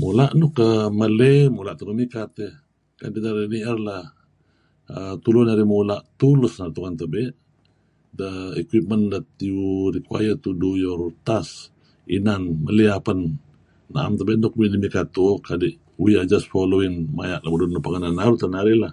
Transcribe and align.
Mula' 0.00 0.28
nuk 0.40 0.54
err 0.68 0.88
meley 1.00 1.38
mula' 1.56 1.76
teh 1.76 1.86
nuk 1.86 1.98
mikat 2.00 2.30
iih. 2.44 2.54
Tak 2.98 3.16
narih 3.24 3.48
ni'er 3.52 3.78
lah 3.86 4.04
err 4.96 5.14
tulu 5.24 5.40
narih 5.44 5.66
mula' 5.74 6.00
tebey 7.00 7.24
the 8.20 8.30
equipment 8.62 9.04
that 9.14 9.28
you 9.50 9.60
require 9.96 10.34
to 10.44 10.50
do 10.62 10.70
your 10.84 11.00
task 11.28 11.52
inan, 12.16 12.40
meley 12.64 12.86
apen 12.98 13.18
na'em 13.94 14.14
tebe' 14.18 14.34
nuk 14.42 14.54
midih 14.60 14.80
mikat 14.84 15.06
tu'uh 15.14 15.38
kadi' 15.48 15.74
we 16.04 16.10
are 16.20 16.28
just 16.34 16.46
following, 16.54 16.94
maya' 17.16 17.42
lemulun 17.44 17.70
nuk 17.72 17.82
pengeh 17.84 18.00
neh 18.02 18.12
naru' 18.18 18.38
teh 18.42 18.50
narih 18.56 18.78
lah. 18.84 18.92